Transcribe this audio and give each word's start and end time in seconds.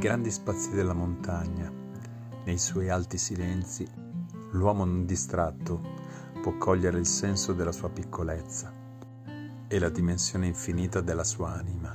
grandi 0.00 0.30
spazi 0.30 0.70
della 0.70 0.94
montagna, 0.94 1.70
nei 2.46 2.56
suoi 2.56 2.88
alti 2.88 3.18
silenzi, 3.18 3.86
l'uomo 4.52 4.86
non 4.86 5.04
distratto 5.04 5.78
può 6.40 6.56
cogliere 6.56 6.98
il 6.98 7.04
senso 7.04 7.52
della 7.52 7.70
sua 7.70 7.90
piccolezza 7.90 8.72
e 9.68 9.78
la 9.78 9.90
dimensione 9.90 10.46
infinita 10.46 11.02
della 11.02 11.22
sua 11.22 11.52
anima. 11.52 11.94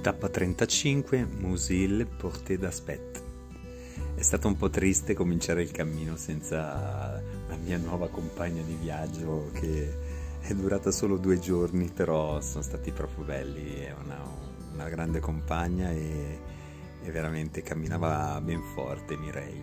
Tappa 0.00 0.28
35, 0.28 1.24
Musil 1.38 2.04
Porte 2.18 2.58
d'Aspet. 2.58 3.25
È 4.16 4.22
stato 4.22 4.48
un 4.48 4.56
po' 4.56 4.70
triste 4.70 5.12
cominciare 5.12 5.60
il 5.60 5.70
cammino 5.70 6.16
senza 6.16 7.22
la 7.48 7.56
mia 7.56 7.76
nuova 7.76 8.08
compagna 8.08 8.62
di 8.62 8.74
viaggio 8.80 9.50
che 9.52 9.94
è 10.40 10.54
durata 10.54 10.90
solo 10.90 11.18
due 11.18 11.38
giorni, 11.38 11.90
però 11.92 12.40
sono 12.40 12.62
stati 12.62 12.92
proprio 12.92 13.26
belli, 13.26 13.74
è 13.74 13.94
una, 14.02 14.18
una 14.72 14.88
grande 14.88 15.20
compagna 15.20 15.90
e, 15.90 16.40
e, 17.02 17.10
veramente 17.10 17.62
camminava 17.62 18.40
ben 18.40 18.62
forte 18.74 19.18
Mirei. 19.18 19.62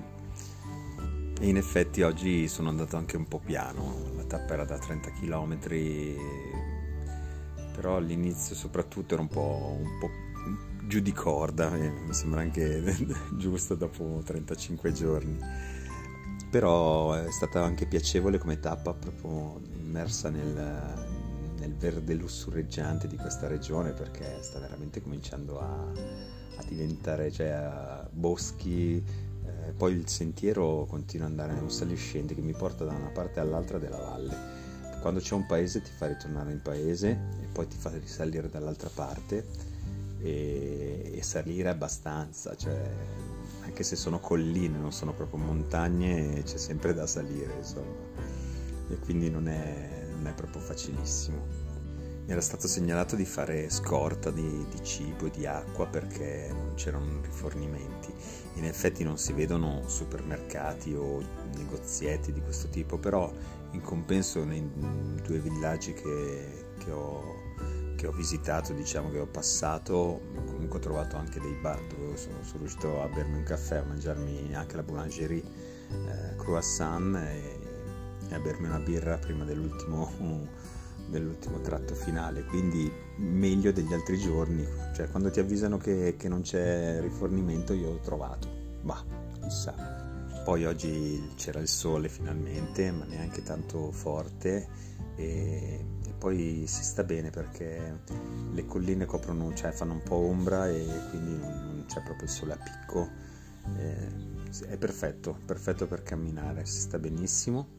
E 1.41 1.47
in 1.47 1.57
effetti 1.57 2.03
oggi 2.03 2.47
sono 2.47 2.69
andato 2.69 2.95
anche 2.95 3.17
un 3.17 3.27
po' 3.27 3.39
piano, 3.39 4.11
la 4.15 4.23
tappa 4.25 4.53
era 4.53 4.65
da 4.65 4.77
30 4.77 5.13
km, 5.13 5.57
però 7.73 7.97
all'inizio 7.97 8.53
soprattutto 8.53 9.15
era 9.15 9.23
un 9.23 9.29
po', 9.29 9.77
un 9.79 9.97
po 9.99 10.09
giù 10.85 10.99
di 10.99 11.11
corda, 11.11 11.75
eh, 11.75 11.89
mi 11.89 12.13
sembra 12.13 12.41
anche 12.41 12.83
giusto 13.37 13.75
dopo 13.75 14.21
35 14.23 14.91
giorni. 14.91 15.37
Però 16.49 17.13
è 17.13 17.31
stata 17.31 17.63
anche 17.63 17.87
piacevole 17.87 18.37
come 18.37 18.59
tappa, 18.59 18.93
proprio 18.93 19.59
immersa 19.75 20.29
nel, 20.29 20.93
nel 21.57 21.73
verde 21.75 22.13
lussureggiante 22.13 23.07
di 23.07 23.15
questa 23.15 23.47
regione 23.47 23.91
perché 23.91 24.37
sta 24.41 24.59
veramente 24.59 25.01
cominciando 25.01 25.59
a, 25.59 25.91
a 26.57 26.63
diventare 26.67 27.31
cioè, 27.31 28.07
boschi. 28.11 29.03
Eh, 29.45 29.71
poi 29.71 29.93
il 29.93 30.07
sentiero 30.07 30.85
continua 30.87 31.25
ad 31.25 31.31
andare 31.31 31.59
un 31.59 31.71
saliscente 31.71 32.35
che 32.35 32.41
mi 32.41 32.53
porta 32.53 32.85
da 32.85 32.91
una 32.91 33.09
parte 33.09 33.39
all'altra 33.39 33.79
della 33.79 33.97
valle. 33.97 34.61
Quando 35.01 35.19
c'è 35.19 35.33
un 35.33 35.45
paese 35.47 35.81
ti 35.81 35.91
fa 35.91 36.07
ritornare 36.07 36.51
in 36.51 36.61
paese 36.61 37.09
e 37.41 37.47
poi 37.51 37.67
ti 37.67 37.75
fa 37.75 37.89
risalire 37.89 38.47
dall'altra 38.49 38.89
parte 38.93 39.72
e, 40.23 41.11
e 41.15 41.21
salire 41.21 41.69
abbastanza, 41.69 42.55
cioè, 42.55 42.81
anche 43.61 43.83
se 43.83 43.95
sono 43.95 44.19
colline, 44.19 44.77
non 44.77 44.93
sono 44.93 45.13
proprio 45.13 45.39
montagne, 45.39 46.41
c'è 46.43 46.57
sempre 46.57 46.93
da 46.93 47.05
salire, 47.05 47.53
insomma, 47.57 47.93
e 48.89 48.97
quindi 48.99 49.29
non 49.29 49.47
è, 49.47 50.07
non 50.15 50.27
è 50.27 50.33
proprio 50.33 50.61
facilissimo. 50.61 51.71
Mi 52.25 52.31
era 52.31 52.39
stato 52.39 52.69
segnalato 52.69 53.17
di 53.17 53.25
fare 53.25 53.69
scorta 53.69 54.31
di, 54.31 54.65
di, 54.69 54.81
cibo 54.81 55.25
e 55.25 55.31
di 55.31 55.45
acqua 55.45 55.87
perché 55.87 56.47
non 56.51 56.73
c'erano 56.75 57.19
rifornimenti. 57.21 58.13
In 58.53 58.63
effetti 58.63 59.03
non 59.03 59.17
si 59.17 59.33
vedono 59.33 59.81
supermercati 59.87 60.93
o 60.93 61.21
negozietti 61.57 62.31
di 62.31 62.41
questo 62.41 62.69
tipo, 62.69 62.97
però 62.97 63.29
in 63.71 63.81
compenso 63.81 64.45
nei 64.45 64.65
due 65.21 65.39
villaggi 65.39 65.91
che, 65.91 66.67
che 66.77 66.91
ho 66.91 67.52
che 68.03 68.09
ho 68.09 68.11
visitato, 68.11 68.73
diciamo 68.73 69.09
che 69.11 69.19
ho 69.19 69.25
passato, 69.25 70.19
comunque 70.33 70.77
ho 70.77 70.81
trovato 70.81 71.15
anche 71.15 71.39
dei 71.39 71.53
bar 71.61 71.79
dove 71.87 72.17
sono, 72.17 72.43
sono 72.43 72.59
riuscito 72.59 73.01
a 73.01 73.07
bermi 73.07 73.37
un 73.37 73.43
caffè, 73.43 73.77
a 73.77 73.83
mangiarmi 73.83 74.53
anche 74.53 74.75
la 74.75 74.83
boulangerie, 74.83 75.41
eh, 75.41 76.35
croissant 76.35 77.15
e, 77.15 77.59
e, 78.27 78.35
a 78.35 78.39
bermi 78.39 78.67
una 78.67 78.79
birra 78.79 79.15
prima 79.15 79.45
dell'ultimo, 79.45 80.11
dell'ultimo 81.07 81.61
tratto 81.61 81.95
finale, 81.95 82.43
quindi 82.43 82.91
meglio 83.19 83.71
degli 83.71 83.93
altri 83.93 84.17
giorni, 84.17 84.67
cioè 84.93 85.07
quando 85.09 85.31
ti 85.31 85.39
avvisano 85.39 85.77
che, 85.77 86.15
che 86.17 86.27
non 86.27 86.41
c'è 86.41 86.99
rifornimento 86.99 87.71
io 87.71 87.91
ho 87.91 87.99
trovato, 87.99 88.49
bah, 88.81 89.01
chissà. 89.39 89.92
Poi 90.43 90.65
oggi 90.65 91.31
c'era 91.35 91.59
il 91.59 91.67
sole 91.67 92.09
finalmente, 92.09 92.91
ma 92.91 93.05
neanche 93.05 93.43
tanto 93.43 93.91
forte 93.91 94.67
e 95.15 95.85
poi 96.17 96.63
si 96.67 96.83
sta 96.83 97.03
bene 97.03 97.29
perché 97.29 97.99
le 98.51 98.65
colline 98.65 99.05
coprono, 99.05 99.53
cioè 99.53 99.71
fanno 99.71 99.93
un 99.93 100.03
po' 100.03 100.15
ombra 100.15 100.69
e 100.69 100.85
quindi 101.09 101.37
non, 101.37 101.51
non 101.65 101.85
c'è 101.87 102.01
proprio 102.01 102.23
il 102.25 102.29
sole 102.29 102.53
a 102.53 102.57
picco. 102.57 103.09
Eh, 103.77 104.67
è 104.67 104.77
perfetto, 104.77 105.37
perfetto 105.45 105.87
per 105.87 106.03
camminare, 106.03 106.65
si 106.65 106.79
sta 106.79 106.99
benissimo. 106.99 107.69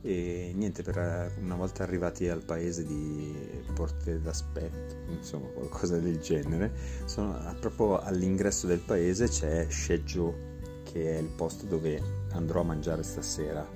E 0.00 0.52
niente, 0.54 0.82
per 0.82 1.32
una 1.38 1.54
volta 1.54 1.82
arrivati 1.82 2.28
al 2.28 2.42
paese 2.42 2.84
di 2.84 3.62
Porte 3.72 4.20
d'Aspetto, 4.20 4.96
insomma 5.12 5.46
qualcosa 5.48 5.98
del 5.98 6.18
genere, 6.18 6.72
sono, 7.04 7.38
proprio 7.60 8.00
all'ingresso 8.00 8.66
del 8.66 8.80
paese 8.80 9.28
c'è 9.28 9.66
Sheggio, 9.70 10.51
che 10.92 11.16
è 11.16 11.18
il 11.18 11.28
posto 11.28 11.64
dove 11.64 12.00
andrò 12.32 12.60
a 12.60 12.64
mangiare 12.64 13.02
stasera 13.02 13.66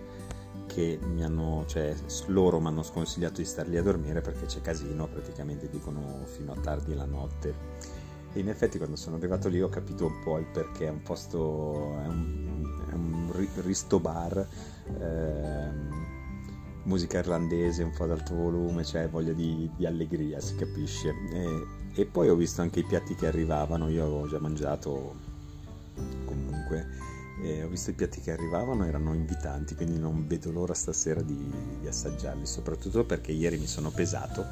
che 0.66 0.98
mi 1.02 1.24
hanno, 1.24 1.64
cioè, 1.66 1.94
loro 2.26 2.60
mi 2.60 2.66
hanno 2.66 2.82
sconsigliato 2.82 3.40
di 3.40 3.46
star 3.46 3.66
lì 3.66 3.78
a 3.78 3.82
dormire 3.82 4.20
perché 4.20 4.44
c'è 4.44 4.60
casino, 4.60 5.08
praticamente 5.08 5.70
dicono 5.70 6.24
fino 6.24 6.52
a 6.52 6.56
tardi 6.60 6.94
la 6.94 7.06
notte. 7.06 7.54
E 8.34 8.40
in 8.40 8.50
effetti 8.50 8.76
quando 8.76 8.96
sono 8.96 9.16
arrivato 9.16 9.48
lì 9.48 9.62
ho 9.62 9.70
capito 9.70 10.04
un 10.04 10.22
po' 10.22 10.36
il 10.36 10.44
perché, 10.44 10.86
è 10.86 10.90
un 10.90 11.00
posto, 11.00 11.94
è 12.02 12.06
un, 12.06 12.84
è 12.90 12.92
un 12.92 13.32
risto 13.62 13.98
bar, 13.98 14.46
eh, 15.00 15.70
musica 16.82 17.18
irlandese, 17.20 17.82
un 17.82 17.94
po' 17.96 18.04
ad 18.04 18.10
alto 18.10 18.34
volume, 18.34 18.84
cioè 18.84 19.08
voglia 19.08 19.32
di, 19.32 19.70
di 19.74 19.86
allegria, 19.86 20.40
si 20.40 20.56
capisce. 20.56 21.14
E, 21.32 21.66
e 21.94 22.04
poi 22.04 22.28
ho 22.28 22.34
visto 22.34 22.60
anche 22.60 22.80
i 22.80 22.84
piatti 22.84 23.14
che 23.14 23.26
arrivavano, 23.26 23.88
io 23.88 24.02
avevo 24.02 24.28
già 24.28 24.38
mangiato 24.38 25.14
comunque 26.66 27.14
e 27.38 27.62
ho 27.62 27.68
visto 27.68 27.90
i 27.90 27.92
piatti 27.92 28.22
che 28.22 28.32
arrivavano, 28.32 28.86
erano 28.86 29.12
invitanti, 29.12 29.74
quindi 29.74 29.98
non 29.98 30.26
vedo 30.26 30.50
l'ora 30.50 30.72
stasera 30.72 31.20
di, 31.20 31.52
di 31.80 31.86
assaggiarli, 31.86 32.46
soprattutto 32.46 33.04
perché 33.04 33.32
ieri 33.32 33.58
mi 33.58 33.66
sono 33.66 33.90
pesato 33.90 34.46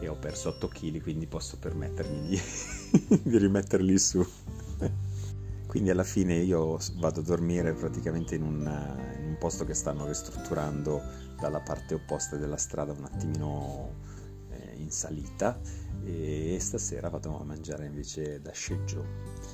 e 0.00 0.08
ho 0.08 0.16
perso 0.16 0.48
8 0.48 0.66
kg, 0.68 1.02
quindi 1.02 1.26
posso 1.26 1.58
permettermi 1.58 2.28
di, 2.28 2.40
di 3.22 3.36
rimetterli 3.36 3.98
su. 3.98 4.26
quindi 5.66 5.90
alla 5.90 6.04
fine 6.04 6.36
io 6.36 6.78
vado 6.94 7.20
a 7.20 7.22
dormire 7.22 7.74
praticamente 7.74 8.34
in, 8.34 8.44
una, 8.44 8.96
in 9.18 9.26
un 9.26 9.36
posto 9.38 9.66
che 9.66 9.74
stanno 9.74 10.06
ristrutturando 10.06 11.02
dalla 11.38 11.60
parte 11.60 11.92
opposta 11.92 12.36
della 12.36 12.56
strada 12.56 12.92
un 12.92 13.04
attimino 13.04 13.92
eh, 14.48 14.76
in 14.76 14.90
salita 14.90 15.60
e 16.02 16.56
stasera 16.58 17.10
vado 17.10 17.38
a 17.38 17.44
mangiare 17.44 17.84
invece 17.84 18.40
da 18.40 18.52
Sceggio 18.52 19.51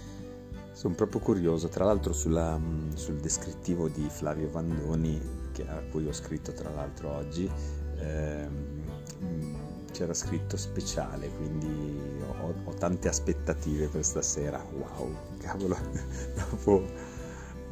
sono 0.79 0.95
proprio 0.95 1.21
curioso, 1.21 1.67
tra 1.67 1.85
l'altro 1.85 2.13
sulla, 2.13 2.57
mm, 2.57 2.93
sul 2.93 3.17
descrittivo 3.17 3.89
di 3.89 4.07
Flavio 4.09 4.49
Vandoni, 4.49 5.21
che, 5.51 5.67
a 5.67 5.83
cui 5.91 6.07
ho 6.07 6.13
scritto 6.13 6.53
tra 6.53 6.71
l'altro 6.71 7.17
oggi, 7.17 7.51
ehm, 7.97 8.85
mm, 9.25 9.55
c'era 9.91 10.15
scritto 10.15 10.57
speciale, 10.57 11.31
quindi 11.31 12.23
ho, 12.29 12.55
ho, 12.65 12.75
tante 12.75 13.09
aspettative 13.09 13.89
per 13.89 14.05
stasera. 14.05 14.65
Wow, 14.71 15.17
cavolo, 15.39 15.77
dopo 16.49 16.87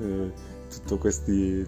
eh, 0.00 0.32
tutti 0.68 0.98
questi 0.98 1.64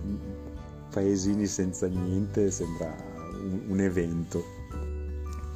paesini 0.91 1.47
senza 1.47 1.87
niente 1.87 2.51
sembra 2.51 2.93
un, 3.41 3.63
un 3.69 3.81
evento. 3.81 4.43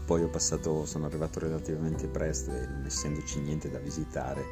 Poi 0.07 0.25
passato, 0.29 0.87
sono 0.87 1.07
arrivato 1.07 1.41
relativamente 1.41 2.07
presto 2.07 2.53
e 2.53 2.67
non 2.69 2.85
essendoci 2.87 3.41
niente 3.41 3.69
da 3.69 3.79
visitare, 3.79 4.45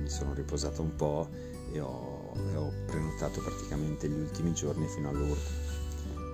mi 0.00 0.08
sono 0.08 0.34
riposato 0.34 0.82
un 0.82 0.94
po' 0.96 1.28
e 1.72 1.80
ho, 1.80 2.32
e 2.34 2.56
ho 2.56 2.72
prenotato 2.86 3.40
praticamente 3.40 4.08
gli 4.08 4.18
ultimi 4.18 4.52
giorni 4.52 4.86
fino 4.88 5.08
all'urto 5.08 5.68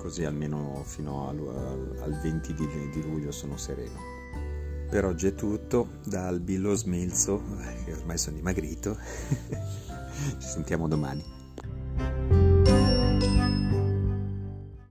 così 0.06 0.24
almeno 0.24 0.82
fino 0.84 1.28
al, 1.28 1.98
al 2.00 2.20
20 2.20 2.54
di, 2.54 2.68
di, 2.92 3.02
luglio 3.02 3.32
sono 3.32 3.56
sereno. 3.56 3.98
Per 4.88 5.04
oggi 5.04 5.26
è 5.26 5.34
tutto, 5.34 5.88
da 6.04 6.28
Albilo 6.28 6.74
Smilzo, 6.76 7.42
che 7.84 7.92
ormai 7.92 8.16
sono 8.16 8.36
dimagrito, 8.36 8.96
ci 10.38 10.46
sentiamo 10.46 10.86
domani. 10.86 12.45